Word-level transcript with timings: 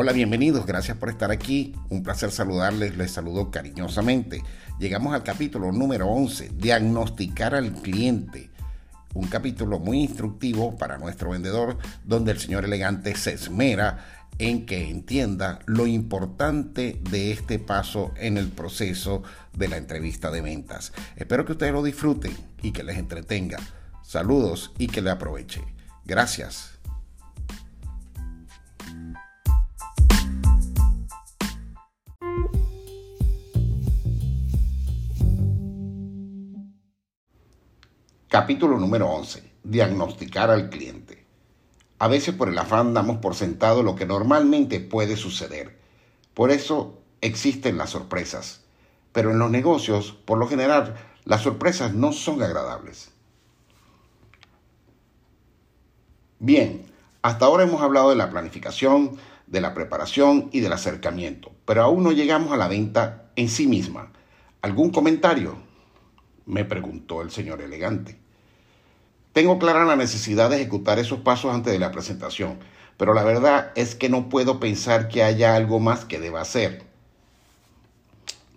Hola, 0.00 0.12
bienvenidos, 0.12 0.64
gracias 0.64 0.96
por 0.96 1.08
estar 1.08 1.32
aquí. 1.32 1.74
Un 1.88 2.04
placer 2.04 2.30
saludarles, 2.30 2.96
les 2.96 3.10
saludo 3.10 3.50
cariñosamente. 3.50 4.44
Llegamos 4.78 5.12
al 5.12 5.24
capítulo 5.24 5.72
número 5.72 6.06
11, 6.06 6.52
diagnosticar 6.54 7.56
al 7.56 7.72
cliente. 7.72 8.48
Un 9.14 9.26
capítulo 9.26 9.80
muy 9.80 10.02
instructivo 10.02 10.76
para 10.76 10.98
nuestro 10.98 11.30
vendedor, 11.30 11.78
donde 12.04 12.30
el 12.30 12.38
señor 12.38 12.64
elegante 12.64 13.16
se 13.16 13.32
esmera 13.32 14.28
en 14.38 14.66
que 14.66 14.88
entienda 14.88 15.58
lo 15.66 15.88
importante 15.88 17.00
de 17.10 17.32
este 17.32 17.58
paso 17.58 18.14
en 18.18 18.38
el 18.38 18.50
proceso 18.50 19.24
de 19.52 19.66
la 19.66 19.78
entrevista 19.78 20.30
de 20.30 20.42
ventas. 20.42 20.92
Espero 21.16 21.44
que 21.44 21.52
ustedes 21.52 21.72
lo 21.72 21.82
disfruten 21.82 22.36
y 22.62 22.70
que 22.70 22.84
les 22.84 22.98
entretenga. 22.98 23.58
Saludos 24.04 24.70
y 24.78 24.86
que 24.86 25.02
le 25.02 25.10
aproveche. 25.10 25.64
Gracias. 26.04 26.77
Capítulo 38.40 38.78
número 38.78 39.08
11. 39.08 39.42
Diagnosticar 39.64 40.48
al 40.48 40.70
cliente. 40.70 41.26
A 41.98 42.06
veces 42.06 42.36
por 42.36 42.48
el 42.48 42.56
afán 42.56 42.94
damos 42.94 43.16
por 43.16 43.34
sentado 43.34 43.82
lo 43.82 43.96
que 43.96 44.06
normalmente 44.06 44.78
puede 44.78 45.16
suceder. 45.16 45.76
Por 46.34 46.52
eso 46.52 47.00
existen 47.20 47.76
las 47.76 47.90
sorpresas. 47.90 48.60
Pero 49.10 49.32
en 49.32 49.40
los 49.40 49.50
negocios, 49.50 50.12
por 50.24 50.38
lo 50.38 50.46
general, 50.46 50.94
las 51.24 51.42
sorpresas 51.42 51.94
no 51.94 52.12
son 52.12 52.40
agradables. 52.40 53.10
Bien, 56.38 56.86
hasta 57.22 57.44
ahora 57.44 57.64
hemos 57.64 57.82
hablado 57.82 58.10
de 58.10 58.16
la 58.16 58.30
planificación, 58.30 59.16
de 59.48 59.60
la 59.60 59.74
preparación 59.74 60.48
y 60.52 60.60
del 60.60 60.74
acercamiento, 60.74 61.50
pero 61.64 61.82
aún 61.82 62.04
no 62.04 62.12
llegamos 62.12 62.52
a 62.52 62.56
la 62.56 62.68
venta 62.68 63.32
en 63.34 63.48
sí 63.48 63.66
misma. 63.66 64.12
¿Algún 64.62 64.90
comentario? 64.90 65.56
me 66.46 66.64
preguntó 66.64 67.20
el 67.20 67.32
señor 67.32 67.62
elegante. 67.62 68.27
Tengo 69.38 69.60
clara 69.60 69.84
la 69.84 69.94
necesidad 69.94 70.50
de 70.50 70.56
ejecutar 70.56 70.98
esos 70.98 71.20
pasos 71.20 71.54
antes 71.54 71.72
de 71.72 71.78
la 71.78 71.92
presentación, 71.92 72.58
pero 72.96 73.14
la 73.14 73.22
verdad 73.22 73.70
es 73.76 73.94
que 73.94 74.08
no 74.08 74.28
puedo 74.28 74.58
pensar 74.58 75.06
que 75.06 75.22
haya 75.22 75.54
algo 75.54 75.78
más 75.78 76.04
que 76.04 76.18
deba 76.18 76.40
hacer. 76.40 76.82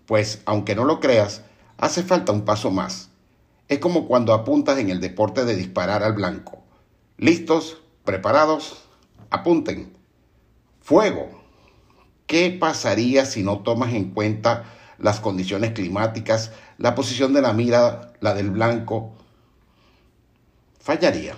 Pues, 0.07 0.41
aunque 0.45 0.73
no 0.73 0.83
lo 0.85 0.99
creas, 0.99 1.43
hace 1.77 2.01
falta 2.01 2.31
un 2.31 2.45
paso 2.45 2.71
más. 2.71 3.09
Es 3.67 3.77
como 3.77 4.07
cuando 4.07 4.33
apuntas 4.33 4.79
en 4.79 4.89
el 4.89 5.01
deporte 5.01 5.45
de 5.45 5.55
disparar 5.55 6.01
al 6.01 6.13
blanco. 6.13 6.63
¿Listos? 7.19 7.77
¿Preparados? 8.03 8.81
Apunten. 9.29 9.93
Fuego. 10.81 11.29
¿Qué 12.25 12.57
pasaría 12.59 13.25
si 13.25 13.43
no 13.43 13.59
tomas 13.59 13.93
en 13.93 14.09
cuenta 14.15 14.63
las 14.97 15.19
condiciones 15.19 15.73
climáticas, 15.73 16.53
la 16.79 16.95
posición 16.95 17.33
de 17.33 17.43
la 17.43 17.53
mira, 17.53 18.13
la 18.19 18.33
del 18.33 18.49
blanco, 18.49 19.13
fallaría. 20.81 21.35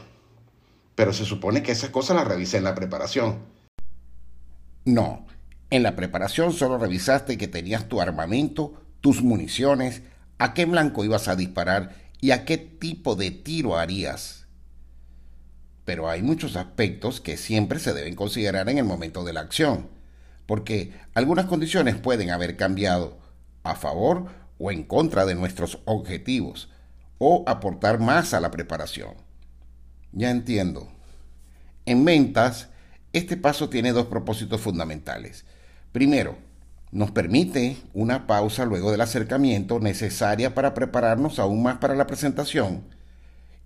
Pero 0.96 1.14
se 1.14 1.26
supone 1.26 1.64
que 1.64 1.72
esas 1.72 1.90
cosas 1.90 2.16
las 2.16 2.28
revisé 2.28 2.58
en 2.58 2.64
la 2.64 2.76
preparación. 2.76 3.40
No, 4.86 5.26
en 5.70 5.84
la 5.84 5.96
preparación 5.96 6.54
solo 6.54 6.78
revisaste 6.78 7.38
que 7.38 7.48
tenías 7.48 7.88
tu 7.88 8.02
armamento, 8.02 8.82
tus 9.02 9.22
municiones, 9.22 10.04
a 10.38 10.54
qué 10.54 10.66
blanco 10.66 11.04
ibas 11.04 11.28
a 11.28 11.36
disparar 11.36 11.96
y 12.22 12.32
a 12.32 12.46
qué 12.46 12.58
tipo 12.58 13.16
de 13.16 13.32
tiro 13.32 13.78
harías. 13.78 14.48
Pero 15.86 16.10
hay 16.10 16.22
muchos 16.22 16.56
aspectos 16.56 17.20
que 17.20 17.38
siempre 17.38 17.80
se 17.80 17.94
deben 17.94 18.16
considerar 18.16 18.70
en 18.70 18.78
el 18.78 18.86
momento 18.86 19.24
de 19.24 19.34
la 19.34 19.42
acción, 19.42 19.90
porque 20.46 20.94
algunas 21.14 21.46
condiciones 21.46 21.96
pueden 21.96 22.30
haber 22.30 22.56
cambiado 22.56 23.18
a 23.64 23.76
favor 23.76 24.28
o 24.60 24.72
en 24.72 24.84
contra 24.84 25.26
de 25.26 25.36
nuestros 25.36 25.80
objetivos 25.86 26.70
o 27.18 27.44
aportar 27.48 28.00
más 28.00 28.34
a 28.34 28.40
la 28.40 28.52
preparación. 28.52 29.23
Ya 30.14 30.30
entiendo. 30.30 30.88
En 31.86 32.06
ventas, 32.06 32.70
este 33.14 33.36
paso 33.36 33.70
tiene 33.70 33.92
dos 33.92 34.06
propósitos 34.06 34.62
fundamentales. 34.62 35.44
Primero, 35.92 36.38
nos 36.92 37.10
permite 37.10 37.78
una 37.96 38.28
pausa 38.28 38.66
luego 38.66 38.92
del 38.92 39.02
acercamiento 39.02 39.80
necesaria 39.80 40.54
para 40.54 40.76
prepararnos 40.76 41.40
aún 41.40 41.64
más 41.64 41.80
para 41.80 41.96
la 41.96 42.06
presentación. 42.06 42.84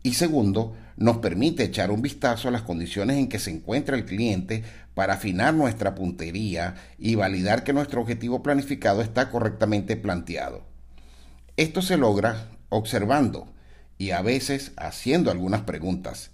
Y 0.04 0.14
segundo, 0.14 0.74
nos 0.96 1.18
permite 1.18 1.66
echar 1.66 1.92
un 1.92 2.02
vistazo 2.02 2.48
a 2.48 2.52
las 2.52 2.62
condiciones 2.62 3.18
en 3.18 3.28
que 3.28 3.40
se 3.40 3.52
encuentra 3.52 3.98
el 3.98 4.06
cliente 4.06 4.64
para 4.94 5.16
afinar 5.16 5.54
nuestra 5.54 5.96
puntería 5.96 6.76
y 6.98 7.16
validar 7.16 7.66
que 7.66 7.74
nuestro 7.74 8.00
objetivo 8.00 8.42
planificado 8.42 9.02
está 9.02 9.30
correctamente 9.30 9.98
planteado. 9.98 10.64
Esto 11.58 11.82
se 11.82 11.98
logra 11.98 12.52
observando 12.70 13.52
y 13.98 14.12
a 14.12 14.22
veces 14.22 14.72
haciendo 14.78 15.30
algunas 15.30 15.62
preguntas. 15.62 16.32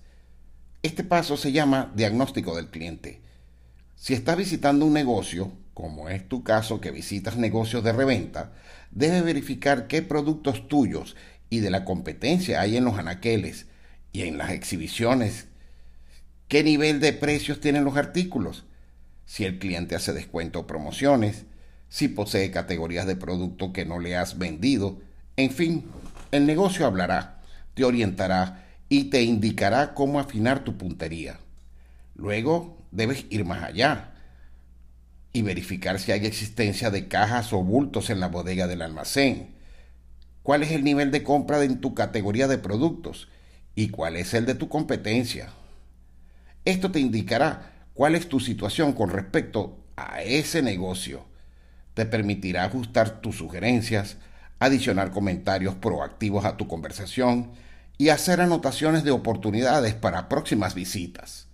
Este 0.84 1.06
paso 1.06 1.38
se 1.38 1.54
llama 1.54 1.94
diagnóstico 1.96 2.58
del 2.58 2.68
cliente. 2.68 3.22
Si 3.96 4.14
estás 4.14 4.36
visitando 4.36 4.86
un 4.86 4.92
negocio, 4.92 5.54
como 5.74 6.10
es 6.10 6.28
tu 6.28 6.44
caso 6.44 6.82
que 6.82 6.92
visitas 6.92 7.38
negocios 7.38 7.86
de 7.86 7.94
reventa, 7.94 8.52
debes 8.92 9.24
verificar 9.24 9.88
qué 9.88 10.02
productos 10.02 10.68
tuyos 10.68 11.16
y 11.50 11.62
de 11.62 11.70
la 11.70 11.86
competencia 11.86 12.60
hay 12.60 12.76
en 12.76 12.84
los 12.84 13.00
anaqueles 13.00 13.68
y 14.12 14.24
en 14.24 14.38
las 14.38 14.52
exhibiciones 14.52 15.48
qué 16.50 16.66
nivel 16.66 17.00
de 17.00 17.14
precios 17.14 17.62
tienen 17.62 17.86
los 17.86 17.96
artículos, 17.96 18.66
si 19.26 19.46
el 19.46 19.60
cliente 19.60 19.96
hace 19.96 20.12
descuento 20.12 20.60
o 20.60 20.68
promociones, 20.68 21.46
si 21.88 22.10
posee 22.10 22.52
categorías 22.52 23.08
de 23.08 23.16
producto 23.16 23.72
que 23.72 23.86
no 23.86 24.00
le 24.00 24.18
has 24.18 24.38
vendido, 24.38 25.00
en 25.38 25.50
fin, 25.50 25.86
el 26.32 26.46
negocio 26.46 26.86
hablará, 26.86 27.42
te 27.74 27.86
orientará 27.86 28.62
y 28.94 29.06
te 29.06 29.24
indicará 29.24 29.96
cómo 29.96 30.20
afinar 30.20 30.64
tu 30.64 30.78
puntería. 30.78 31.40
Luego 32.14 32.78
debes 32.92 33.26
ir 33.31 33.44
más 33.44 33.64
allá 33.64 34.12
y 35.31 35.42
verificar 35.42 36.00
si 36.00 36.12
hay 36.12 36.28
existencia 36.28 36.92
de 36.92 37.08
cajas 37.08 37.54
o 37.54 37.64
bultos 37.64 38.12
en 38.12 38.20
la 38.20 38.28
bodega 38.28 38.68
del 38.68 38.84
almacén. 38.84 39.56
¿Cuál 40.44 40.62
es 40.62 40.70
el 40.70 40.84
nivel 40.84 41.09
de 41.09 41.24
compra 41.24 41.64
en 41.64 41.81
tu 41.81 41.96
categoría 41.96 42.48
de 42.48 42.59
productos? 42.59 43.30
¿Y 43.74 43.90
cuál 43.90 44.16
es 44.16 44.36
el 44.36 44.46
de 44.46 44.54
tu 44.54 44.70
competencia? 44.70 45.50
Esto 46.64 46.92
te 46.92 47.00
indicará 47.00 47.72
cuál 47.96 48.14
es 48.14 48.30
tu 48.30 48.40
situación 48.40 48.94
con 48.94 49.10
respecto 49.10 49.84
a 49.96 50.22
ese 50.22 50.62
negocio. 50.62 51.25
Te 51.96 52.06
permitirá 52.06 52.66
ajustar 52.66 53.22
tus 53.22 53.38
sugerencias, 53.38 54.18
adicionar 54.60 55.10
comentarios 55.10 55.74
proactivos 55.74 56.46
a 56.46 56.58
tu 56.58 56.68
conversación 56.68 57.54
y 57.98 58.09
hacer 58.09 58.42
anotaciones 58.42 59.04
de 59.04 59.12
oportunidades 59.12 59.94
para 59.94 60.30
próximas 60.30 60.76
visitas. 60.76 61.48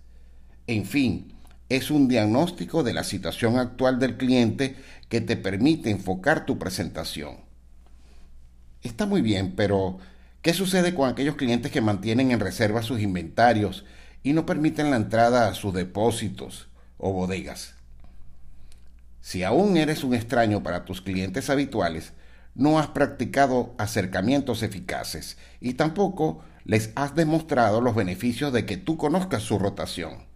En 0.66 0.84
fin, 0.84 1.34
es 1.68 1.90
un 1.90 2.08
diagnóstico 2.08 2.82
de 2.82 2.94
la 2.94 3.04
situación 3.04 3.58
actual 3.58 3.98
del 3.98 4.16
cliente 4.16 4.76
que 5.08 5.20
te 5.20 5.36
permite 5.36 5.90
enfocar 5.90 6.46
tu 6.46 6.58
presentación. 6.58 7.36
Está 8.82 9.06
muy 9.06 9.20
bien, 9.20 9.54
pero 9.56 9.98
¿qué 10.42 10.54
sucede 10.54 10.94
con 10.94 11.08
aquellos 11.08 11.36
clientes 11.36 11.70
que 11.70 11.80
mantienen 11.80 12.30
en 12.30 12.40
reserva 12.40 12.82
sus 12.82 13.00
inventarios 13.00 13.84
y 14.22 14.32
no 14.32 14.46
permiten 14.46 14.90
la 14.90 14.96
entrada 14.96 15.48
a 15.48 15.54
sus 15.54 15.72
depósitos 15.72 16.68
o 16.98 17.12
bodegas. 17.12 17.74
Si 19.20 19.42
aún 19.42 19.76
eres 19.76 20.04
un 20.04 20.14
extraño 20.14 20.62
para 20.62 20.84
tus 20.84 21.00
clientes 21.00 21.50
habituales, 21.50 22.12
no 22.54 22.78
has 22.78 22.88
practicado 22.88 23.74
acercamientos 23.78 24.62
eficaces 24.62 25.36
y 25.60 25.74
tampoco 25.74 26.42
les 26.64 26.90
has 26.94 27.14
demostrado 27.14 27.80
los 27.80 27.94
beneficios 27.94 28.52
de 28.52 28.66
que 28.66 28.76
tú 28.76 28.96
conozcas 28.96 29.42
su 29.42 29.58
rotación. 29.58 30.28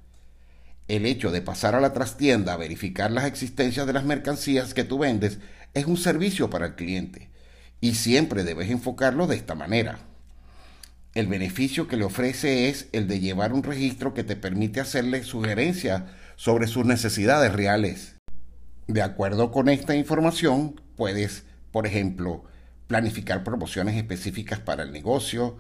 El 0.89 1.07
hecho 1.07 1.31
de 1.31 1.43
pasar 1.43 1.75
a 1.75 1.81
la 1.81 1.93
trastienda 1.93 2.53
a 2.53 2.59
verificar 2.59 3.11
las 3.11 3.25
existencias 3.25 3.87
de 3.87 3.93
las 3.93 4.05
mercancías 4.05 4.75
que 4.75 4.85
tú 4.85 4.99
vendes 4.99 5.39
es 5.73 5.87
un 5.87 5.97
servicio 5.97 6.51
para 6.51 6.67
el 6.67 6.75
cliente 6.75 7.31
y 7.81 7.95
siempre 7.95 8.45
debes 8.45 8.71
enfocarlo 8.71 9.27
de 9.27 9.37
esta 9.37 9.55
manera. 9.55 9.99
El 11.15 11.29
beneficio 11.29 11.87
que 11.87 11.97
le 11.97 12.05
ofrece 12.05 12.69
es 12.69 12.89
el 12.93 13.07
de 13.07 13.21
llevar 13.21 13.53
un 13.53 13.63
registro 13.63 14.15
que 14.15 14.25
te 14.25 14.37
permite 14.37 14.81
hacerle 14.81 15.23
sugerencias 15.23 16.03
sobre 16.37 16.67
sus 16.67 16.85
necesidades 16.85 17.53
reales. 17.53 18.17
De 18.89 19.01
acuerdo 19.01 19.53
con 19.53 19.69
esta 19.69 19.95
información, 19.95 20.81
puedes, 20.97 21.45
por 21.75 21.89
ejemplo, 21.89 22.45
planificar 22.87 23.43
promociones 23.43 23.97
específicas 23.97 24.61
para 24.61 24.85
el 24.85 24.93
negocio. 24.93 25.57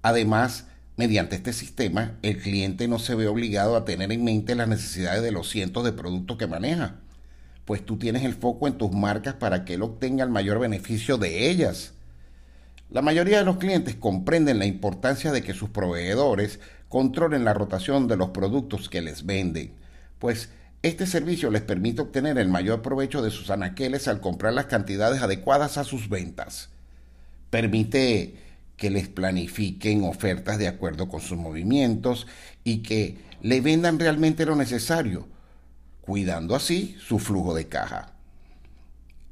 Además, 0.00 0.64
mediante 0.96 1.36
este 1.36 1.52
sistema, 1.52 2.16
el 2.22 2.38
cliente 2.38 2.88
no 2.88 2.98
se 2.98 3.14
ve 3.14 3.28
obligado 3.28 3.76
a 3.76 3.84
tener 3.84 4.10
en 4.10 4.24
mente 4.24 4.54
las 4.54 4.66
necesidades 4.66 5.22
de 5.22 5.30
los 5.30 5.50
cientos 5.50 5.84
de 5.84 5.92
productos 5.92 6.38
que 6.38 6.46
maneja, 6.46 6.94
pues 7.66 7.84
tú 7.84 7.98
tienes 7.98 8.24
el 8.24 8.32
foco 8.32 8.66
en 8.66 8.78
tus 8.78 8.92
marcas 8.92 9.34
para 9.34 9.66
que 9.66 9.74
él 9.74 9.82
obtenga 9.82 10.24
el 10.24 10.30
mayor 10.30 10.58
beneficio 10.58 11.18
de 11.18 11.50
ellas. 11.50 11.92
La 12.88 13.02
mayoría 13.02 13.36
de 13.36 13.44
los 13.44 13.58
clientes 13.58 13.94
comprenden 13.94 14.60
la 14.60 14.64
importancia 14.64 15.32
de 15.32 15.42
que 15.42 15.52
sus 15.52 15.68
proveedores 15.68 16.60
controlen 16.88 17.44
la 17.44 17.52
rotación 17.52 18.08
de 18.08 18.16
los 18.16 18.30
productos 18.30 18.88
que 18.88 19.02
les 19.02 19.26
venden, 19.26 19.74
pues 20.18 20.48
Este 20.82 21.06
servicio 21.06 21.50
les 21.50 21.62
permite 21.62 22.02
obtener 22.02 22.38
el 22.38 22.48
mayor 22.48 22.82
provecho 22.82 23.20
de 23.20 23.30
sus 23.30 23.50
anaqueles 23.50 24.06
al 24.06 24.20
comprar 24.20 24.52
las 24.52 24.66
cantidades 24.66 25.20
adecuadas 25.22 25.76
a 25.76 25.84
sus 25.84 26.08
ventas. 26.08 26.68
Permite 27.50 28.36
que 28.76 28.90
les 28.90 29.08
planifiquen 29.08 30.04
ofertas 30.04 30.56
de 30.56 30.68
acuerdo 30.68 31.08
con 31.08 31.20
sus 31.20 31.36
movimientos 31.36 32.28
y 32.62 32.78
que 32.78 33.18
le 33.42 33.60
vendan 33.60 33.98
realmente 33.98 34.46
lo 34.46 34.54
necesario, 34.54 35.26
cuidando 36.00 36.54
así 36.54 36.96
su 37.00 37.18
flujo 37.18 37.54
de 37.54 37.66
caja. 37.66 38.12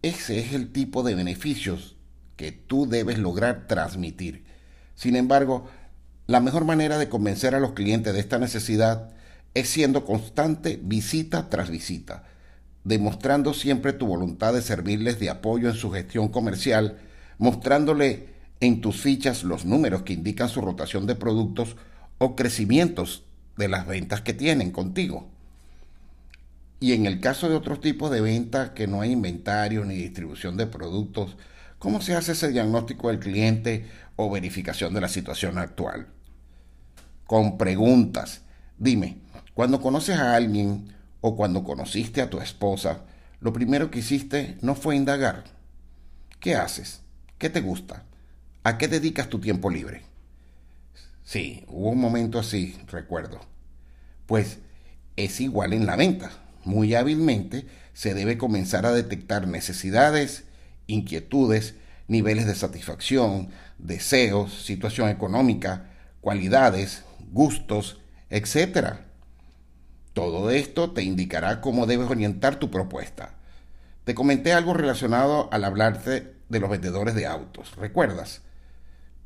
Ese 0.02 0.40
es 0.40 0.52
el 0.52 0.72
tipo 0.72 1.04
de 1.04 1.14
beneficios 1.14 1.96
que 2.34 2.50
tú 2.50 2.88
debes 2.88 3.19
lograr 3.19 3.69
transmitir. 3.69 4.44
Sin 4.96 5.14
embargo, 5.14 5.69
la 6.26 6.40
mejor 6.40 6.64
manera 6.64 6.99
de 6.99 7.08
convencer 7.08 7.54
a 7.54 7.60
los 7.60 7.72
clientes 7.72 8.12
de 8.12 8.20
esta 8.20 8.38
necesidad 8.38 9.10
es 9.56 9.70
siendo 9.70 10.04
constante 10.04 10.78
visita 10.82 11.48
tras 11.48 11.70
visita, 11.70 12.24
demostrando 12.84 13.54
siempre 13.54 13.94
tu 13.94 14.06
voluntad 14.06 14.52
de 14.52 14.60
servirles 14.60 15.18
de 15.18 15.30
apoyo 15.30 15.70
en 15.70 15.74
su 15.74 15.90
gestión 15.90 16.28
comercial, 16.28 16.98
mostrándole 17.38 18.28
en 18.60 18.82
tus 18.82 19.00
fichas 19.00 19.44
los 19.44 19.64
números 19.64 20.02
que 20.02 20.12
indican 20.12 20.50
su 20.50 20.60
rotación 20.60 21.06
de 21.06 21.14
productos 21.14 21.76
o 22.18 22.36
crecimientos 22.36 23.24
de 23.56 23.68
las 23.68 23.86
ventas 23.86 24.20
que 24.20 24.34
tienen 24.34 24.72
contigo. 24.72 25.26
Y 26.78 26.92
en 26.92 27.06
el 27.06 27.20
caso 27.20 27.48
de 27.48 27.56
otros 27.56 27.80
tipos 27.80 28.10
de 28.10 28.20
ventas 28.20 28.72
que 28.72 28.86
no 28.86 29.00
hay 29.00 29.12
inventario 29.12 29.86
ni 29.86 29.94
distribución 29.94 30.58
de 30.58 30.66
productos, 30.66 31.38
¿cómo 31.78 32.02
se 32.02 32.14
hace 32.14 32.32
ese 32.32 32.52
diagnóstico 32.52 33.08
del 33.08 33.20
cliente 33.20 33.86
o 34.16 34.30
verificación 34.30 34.92
de 34.92 35.00
la 35.00 35.08
situación 35.08 35.56
actual? 35.56 36.08
Con 37.24 37.56
preguntas. 37.56 38.42
Dime, 38.78 39.16
cuando 39.56 39.80
conoces 39.80 40.18
a 40.18 40.34
alguien 40.36 40.92
o 41.22 41.34
cuando 41.34 41.64
conociste 41.64 42.20
a 42.20 42.28
tu 42.28 42.40
esposa, 42.40 43.04
lo 43.40 43.54
primero 43.54 43.90
que 43.90 44.00
hiciste 44.00 44.58
no 44.60 44.74
fue 44.74 44.96
indagar. 44.96 45.44
¿Qué 46.40 46.54
haces? 46.54 47.00
¿Qué 47.38 47.48
te 47.48 47.62
gusta? 47.62 48.04
¿A 48.64 48.76
qué 48.76 48.86
dedicas 48.86 49.30
tu 49.30 49.40
tiempo 49.40 49.70
libre? 49.70 50.02
Sí, 51.24 51.64
hubo 51.68 51.88
un 51.88 51.98
momento 51.98 52.38
así, 52.38 52.76
recuerdo. 52.88 53.40
Pues 54.26 54.58
es 55.16 55.40
igual 55.40 55.72
en 55.72 55.86
la 55.86 55.96
venta. 55.96 56.32
Muy 56.66 56.94
hábilmente 56.94 57.64
se 57.94 58.12
debe 58.12 58.36
comenzar 58.36 58.84
a 58.84 58.92
detectar 58.92 59.48
necesidades, 59.48 60.44
inquietudes, 60.86 61.76
niveles 62.08 62.44
de 62.44 62.56
satisfacción, 62.56 63.48
deseos, 63.78 64.66
situación 64.66 65.08
económica, 65.08 65.92
cualidades, 66.20 67.04
gustos, 67.32 68.02
etc. 68.28 69.05
Todo 70.16 70.48
esto 70.48 70.92
te 70.92 71.02
indicará 71.02 71.60
cómo 71.60 71.84
debes 71.84 72.08
orientar 72.08 72.58
tu 72.58 72.70
propuesta. 72.70 73.34
Te 74.04 74.14
comenté 74.14 74.54
algo 74.54 74.72
relacionado 74.72 75.50
al 75.52 75.62
hablarte 75.62 76.32
de 76.48 76.58
los 76.58 76.70
vendedores 76.70 77.14
de 77.14 77.26
autos. 77.26 77.76
¿Recuerdas? 77.76 78.40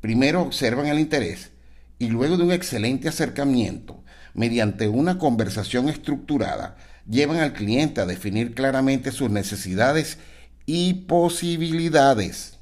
Primero 0.01 0.41
observan 0.41 0.87
el 0.87 0.99
interés 0.99 1.51
y 1.97 2.09
luego 2.09 2.35
de 2.35 2.43
un 2.43 2.51
excelente 2.51 3.07
acercamiento, 3.07 4.03
mediante 4.33 4.89
una 4.89 5.17
conversación 5.17 5.87
estructurada, 5.87 6.75
llevan 7.09 7.37
al 7.37 7.53
cliente 7.53 8.01
a 8.01 8.05
definir 8.05 8.53
claramente 8.53 9.13
sus 9.13 9.29
necesidades 9.29 10.17
y 10.65 11.05
posibilidades. 11.05 12.59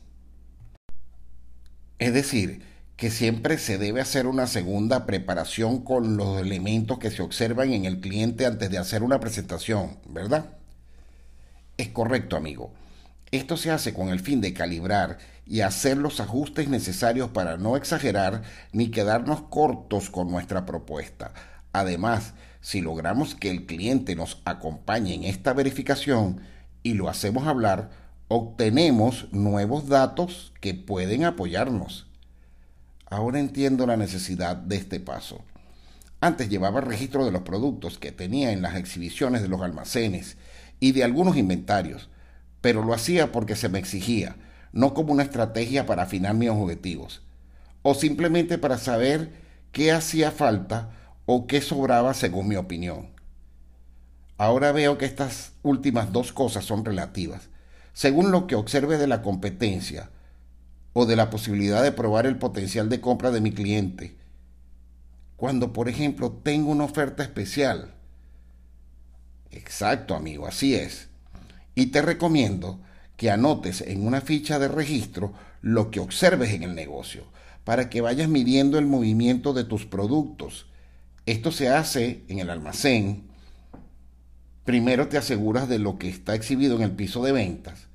Es 1.98 2.14
decir, 2.14 2.62
que 3.00 3.12
siempre 3.12 3.58
se 3.58 3.78
debe 3.78 4.02
hacer 4.02 4.28
una 4.28 4.46
segunda 4.46 5.06
preparación 5.06 5.80
con 5.86 6.18
los 6.18 6.42
elementos 6.42 7.00
que 7.00 7.12
se 7.12 7.22
observan 7.22 7.72
en 7.72 7.86
el 7.86 8.02
cliente 8.02 8.46
antes 8.46 8.70
de 8.70 8.78
hacer 8.78 9.04
una 9.04 9.22
presentación, 9.22 10.00
¿verdad? 10.10 10.58
Es 11.78 11.88
correcto, 11.88 12.36
amigo. 12.36 12.74
Esto 13.32 13.56
se 13.56 13.72
hace 13.72 13.94
con 13.94 14.10
el 14.10 14.20
fin 14.20 14.42
de 14.42 14.54
calibrar 14.54 15.18
y 15.46 15.62
hacer 15.62 15.96
los 15.96 16.20
ajustes 16.20 16.68
necesarios 16.68 17.30
para 17.30 17.56
no 17.56 17.78
exagerar 17.78 18.42
ni 18.74 18.92
quedarnos 18.92 19.44
cortos 19.44 20.10
con 20.10 20.30
nuestra 20.30 20.66
propuesta. 20.66 21.32
Además, 21.72 22.34
si 22.60 22.82
logramos 22.82 23.34
que 23.34 23.50
el 23.50 23.66
cliente 23.66 24.14
nos 24.18 24.42
acompañe 24.44 25.14
en 25.14 25.24
esta 25.24 25.54
verificación 25.54 26.42
y 26.84 26.96
lo 26.96 27.08
hacemos 27.08 27.48
hablar, 27.48 27.92
obtenemos 28.28 29.32
nuevos 29.32 29.88
datos 29.88 30.52
que 30.60 30.74
pueden 30.74 31.24
apoyarnos. 31.24 32.09
Ahora 33.10 33.40
entiendo 33.40 33.88
la 33.88 33.98
necesidad 33.98 34.56
de 34.56 34.76
este 34.76 35.00
paso. 35.00 35.44
Antes 36.22 36.50
llevaba 36.50 36.82
registro 36.82 37.26
de 37.26 37.32
los 37.32 37.42
productos 37.42 37.98
que 37.98 38.12
tenía 38.12 38.52
en 38.52 38.62
las 38.62 38.76
exhibiciones 38.76 39.42
de 39.42 39.48
los 39.48 39.62
almacenes 39.62 40.38
y 40.80 40.92
de 40.92 41.04
algunos 41.04 41.38
inventarios, 41.38 42.10
pero 42.62 42.84
lo 42.84 42.94
hacía 42.94 43.32
porque 43.32 43.56
se 43.56 43.70
me 43.70 43.80
exigía, 43.80 44.36
no 44.74 44.94
como 44.94 45.14
una 45.14 45.24
estrategia 45.24 45.86
para 45.86 46.04
afinar 46.04 46.36
mis 46.36 46.50
objetivos, 46.50 47.22
o 47.82 47.96
simplemente 47.96 48.58
para 48.58 48.78
saber 48.78 49.32
qué 49.72 49.92
hacía 49.92 50.32
falta 50.32 50.92
o 51.26 51.48
qué 51.48 51.62
sobraba 51.62 52.14
según 52.14 52.48
mi 52.48 52.58
opinión. 52.58 53.10
Ahora 54.38 54.72
veo 54.72 54.98
que 54.98 55.06
estas 55.06 55.54
últimas 55.64 56.12
dos 56.12 56.32
cosas 56.32 56.64
son 56.64 56.86
relativas. 56.86 57.50
Según 57.94 58.32
lo 58.32 58.48
que 58.48 58.56
observe 58.56 58.98
de 58.98 59.08
la 59.08 59.22
competencia, 59.22 60.12
o 61.00 61.06
de 61.06 61.16
la 61.16 61.30
posibilidad 61.30 61.82
de 61.82 61.94
probar 61.94 62.26
el 62.26 62.38
potencial 62.38 62.90
de 62.90 63.00
compra 63.00 63.32
de 63.32 63.40
mi 63.40 63.54
cliente. 63.54 64.18
Cuando, 65.38 65.72
por 65.72 65.88
ejemplo, 65.88 66.42
tengo 66.44 66.72
una 66.72 66.84
oferta 66.84 67.24
especial. 67.24 67.94
Exacto, 69.50 70.14
amigo, 70.14 70.46
así 70.46 70.76
es. 70.76 71.08
Y 71.74 71.88
te 71.88 72.02
recomiendo 72.02 72.82
que 73.16 73.32
anotes 73.32 73.80
en 73.80 74.06
una 74.06 74.20
ficha 74.20 74.60
de 74.60 74.68
registro 74.68 75.34
lo 75.62 75.90
que 75.90 76.02
observes 76.02 76.52
en 76.52 76.64
el 76.64 76.76
negocio, 76.76 77.24
para 77.64 77.90
que 77.90 78.02
vayas 78.02 78.28
midiendo 78.28 78.78
el 78.78 78.86
movimiento 78.86 79.54
de 79.54 79.64
tus 79.64 79.86
productos. 79.86 80.68
Esto 81.26 81.54
se 81.54 81.70
hace 81.70 82.24
en 82.28 82.40
el 82.40 82.50
almacén. 82.50 83.30
Primero 84.66 85.08
te 85.08 85.18
aseguras 85.18 85.70
de 85.70 85.80
lo 85.80 85.98
que 85.98 86.10
está 86.10 86.36
exhibido 86.36 86.76
en 86.76 86.82
el 86.82 86.92
piso 86.92 87.24
de 87.24 87.32
ventas, 87.32 87.88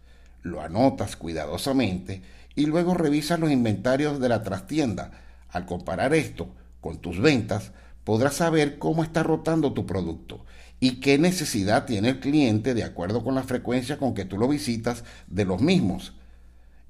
lo 0.42 0.62
anotas 0.62 1.16
cuidadosamente 1.16 2.22
y 2.54 2.66
luego 2.66 2.94
revisas 2.94 3.40
los 3.40 3.50
inventarios 3.50 4.20
de 4.20 4.28
la 4.28 4.42
trastienda. 4.42 5.10
Al 5.48 5.66
comparar 5.66 6.14
esto 6.14 6.54
con 6.80 6.98
tus 6.98 7.20
ventas, 7.20 7.72
podrás 8.04 8.34
saber 8.34 8.78
cómo 8.78 9.02
está 9.02 9.22
rotando 9.22 9.72
tu 9.72 9.86
producto 9.86 10.44
y 10.80 11.00
qué 11.00 11.18
necesidad 11.18 11.86
tiene 11.86 12.10
el 12.10 12.20
cliente 12.20 12.74
de 12.74 12.84
acuerdo 12.84 13.24
con 13.24 13.34
la 13.34 13.42
frecuencia 13.42 13.98
con 13.98 14.14
que 14.14 14.24
tú 14.24 14.38
lo 14.38 14.48
visitas 14.48 15.04
de 15.26 15.44
los 15.44 15.60
mismos. 15.62 16.14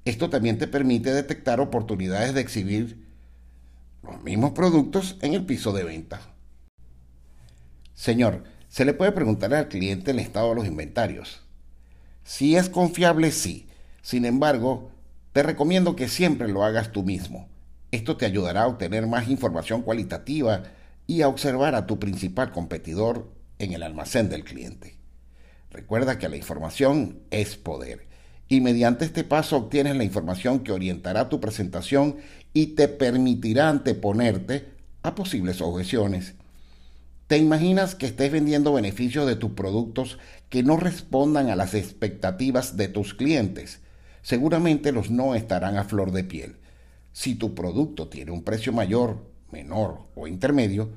Esto 0.03 0.29
también 0.29 0.57
te 0.57 0.67
permite 0.67 1.13
detectar 1.13 1.59
oportunidades 1.59 2.33
de 2.33 2.41
exhibir 2.41 3.05
los 4.03 4.21
mismos 4.21 4.51
productos 4.51 5.17
en 5.21 5.33
el 5.33 5.45
piso 5.45 5.71
de 5.71 5.83
venta. 5.83 6.21
Señor, 7.93 8.43
se 8.67 8.85
le 8.85 8.93
puede 8.93 9.13
preguntar 9.13 9.53
al 9.53 9.69
cliente 9.69 10.11
el 10.11 10.19
estado 10.19 10.49
de 10.49 10.55
los 10.55 10.67
inventarios. 10.67 11.41
Si 12.23 12.55
es 12.55 12.69
confiable, 12.69 13.31
sí. 13.31 13.67
Sin 14.01 14.25
embargo, 14.25 14.91
te 15.35 15.43
recomiendo 15.43 15.97
que 15.97 16.07
siempre 16.07 16.47
lo 16.47 16.63
hagas 16.63 16.93
tú 16.93 17.03
mismo. 17.03 17.49
Esto 17.91 18.15
te 18.15 18.25
ayudará 18.25 18.63
a 18.63 18.67
obtener 18.67 19.05
más 19.05 19.27
información 19.27 19.81
cualitativa 19.81 20.63
y 21.07 21.23
a 21.23 21.27
observar 21.27 21.75
a 21.75 21.85
tu 21.85 21.99
principal 21.99 22.53
competidor 22.53 23.29
en 23.59 23.73
el 23.73 23.83
almacén 23.83 24.29
del 24.29 24.45
cliente. 24.45 24.95
Recuerda 25.71 26.17
que 26.19 26.29
la 26.29 26.37
información 26.37 27.19
es 27.31 27.57
poder 27.57 28.07
y 28.47 28.61
mediante 28.61 29.03
este 29.03 29.25
paso 29.25 29.57
obtienes 29.57 29.97
la 29.97 30.05
información 30.05 30.59
que 30.59 30.71
orientará 30.71 31.27
tu 31.27 31.41
presentación 31.41 32.15
y 32.53 32.67
te 32.67 32.87
permitirá 32.87 33.67
anteponerte 33.67 34.69
a 35.03 35.15
posibles 35.15 35.59
objeciones. 35.59 36.35
¿Te 37.27 37.37
imaginas 37.37 37.95
que 37.95 38.05
estés 38.05 38.31
vendiendo 38.31 38.71
beneficios 38.71 39.27
de 39.27 39.35
tus 39.35 39.51
productos 39.51 40.17
que 40.47 40.63
no 40.63 40.77
respondan 40.77 41.49
a 41.49 41.57
las 41.57 41.73
expectativas 41.73 42.77
de 42.77 42.87
tus 42.87 43.13
clientes? 43.13 43.81
Seguramente 44.25 44.91
los 44.91 45.11
no 45.11 45.35
estarán 45.35 45.77
a 45.77 45.83
flor 45.83 46.11
de 46.11 46.23
piel. 46.23 46.55
Si 47.13 47.35
tu 47.35 47.53
producto 47.53 48.07
tiene 48.07 48.31
un 48.31 48.41
precio 48.41 48.73
mayor, 48.73 49.19
menor 49.51 49.99
o 50.15 50.25
intermedio, 50.25 50.89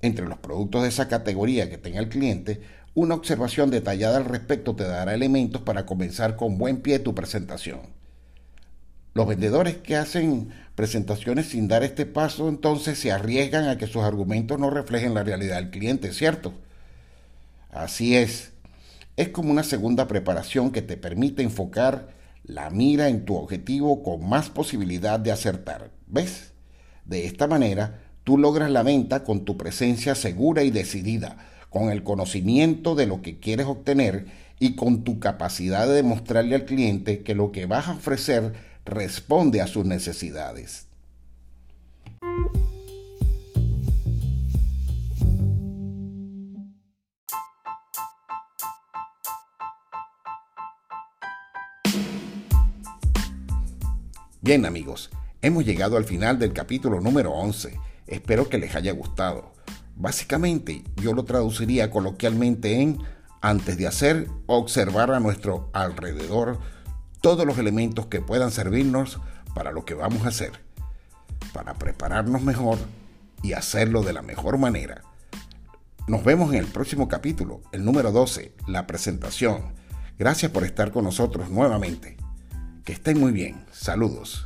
entre 0.00 0.26
los 0.26 0.38
productos 0.38 0.82
de 0.82 0.88
esa 0.88 1.06
categoría 1.06 1.70
que 1.70 1.78
tenga 1.78 2.00
el 2.00 2.08
cliente, 2.08 2.60
una 2.94 3.14
observación 3.14 3.70
detallada 3.70 4.16
al 4.16 4.24
respecto 4.24 4.74
te 4.74 4.82
dará 4.82 5.14
elementos 5.14 5.62
para 5.62 5.86
comenzar 5.86 6.34
con 6.34 6.58
buen 6.58 6.78
pie 6.78 6.98
tu 6.98 7.14
presentación. 7.14 7.82
Los 9.14 9.28
vendedores 9.28 9.76
que 9.76 9.94
hacen 9.94 10.48
presentaciones 10.74 11.50
sin 11.50 11.68
dar 11.68 11.84
este 11.84 12.04
paso 12.04 12.48
entonces 12.48 12.98
se 12.98 13.12
arriesgan 13.12 13.68
a 13.68 13.78
que 13.78 13.86
sus 13.86 14.02
argumentos 14.02 14.58
no 14.58 14.70
reflejen 14.70 15.14
la 15.14 15.22
realidad 15.22 15.58
del 15.58 15.70
cliente, 15.70 16.12
¿cierto? 16.12 16.52
Así 17.70 18.16
es. 18.16 18.50
Es 19.16 19.28
como 19.28 19.52
una 19.52 19.62
segunda 19.62 20.08
preparación 20.08 20.72
que 20.72 20.82
te 20.82 20.96
permite 20.96 21.44
enfocar 21.44 22.20
la 22.44 22.70
mira 22.70 23.08
en 23.08 23.24
tu 23.24 23.36
objetivo 23.36 24.02
con 24.02 24.28
más 24.28 24.50
posibilidad 24.50 25.20
de 25.20 25.32
acertar. 25.32 25.90
¿Ves? 26.06 26.52
De 27.04 27.26
esta 27.26 27.46
manera, 27.46 28.00
tú 28.24 28.38
logras 28.38 28.70
la 28.70 28.82
venta 28.82 29.24
con 29.24 29.44
tu 29.44 29.56
presencia 29.56 30.14
segura 30.14 30.62
y 30.62 30.70
decidida, 30.70 31.36
con 31.70 31.90
el 31.90 32.02
conocimiento 32.02 32.94
de 32.94 33.06
lo 33.06 33.22
que 33.22 33.38
quieres 33.38 33.66
obtener 33.66 34.26
y 34.58 34.76
con 34.76 35.04
tu 35.04 35.18
capacidad 35.18 35.86
de 35.86 35.94
demostrarle 35.94 36.54
al 36.54 36.64
cliente 36.64 37.22
que 37.22 37.34
lo 37.34 37.50
que 37.50 37.66
vas 37.66 37.88
a 37.88 37.92
ofrecer 37.92 38.52
responde 38.84 39.60
a 39.60 39.66
sus 39.66 39.84
necesidades. 39.84 40.86
Bien 54.44 54.66
amigos, 54.66 55.10
hemos 55.40 55.64
llegado 55.64 55.96
al 55.96 56.04
final 56.04 56.40
del 56.40 56.52
capítulo 56.52 57.00
número 57.00 57.30
11. 57.30 57.78
Espero 58.08 58.48
que 58.48 58.58
les 58.58 58.74
haya 58.74 58.90
gustado. 58.90 59.52
Básicamente 59.94 60.82
yo 60.96 61.12
lo 61.12 61.24
traduciría 61.24 61.92
coloquialmente 61.92 62.82
en 62.82 62.98
antes 63.40 63.78
de 63.78 63.86
hacer, 63.86 64.26
observar 64.46 65.12
a 65.12 65.20
nuestro 65.20 65.70
alrededor 65.72 66.58
todos 67.20 67.46
los 67.46 67.56
elementos 67.56 68.06
que 68.06 68.20
puedan 68.20 68.50
servirnos 68.50 69.20
para 69.54 69.70
lo 69.70 69.84
que 69.84 69.94
vamos 69.94 70.24
a 70.24 70.30
hacer, 70.30 70.50
para 71.52 71.74
prepararnos 71.74 72.42
mejor 72.42 72.78
y 73.44 73.52
hacerlo 73.52 74.02
de 74.02 74.12
la 74.12 74.22
mejor 74.22 74.58
manera. 74.58 75.02
Nos 76.08 76.24
vemos 76.24 76.52
en 76.52 76.58
el 76.58 76.66
próximo 76.66 77.06
capítulo, 77.06 77.60
el 77.70 77.84
número 77.84 78.10
12, 78.10 78.52
la 78.66 78.88
presentación. 78.88 79.72
Gracias 80.18 80.50
por 80.50 80.64
estar 80.64 80.90
con 80.90 81.04
nosotros 81.04 81.48
nuevamente. 81.48 82.16
Que 82.84 82.92
estén 82.92 83.20
muy 83.20 83.32
bien. 83.32 83.64
Saludos. 83.72 84.44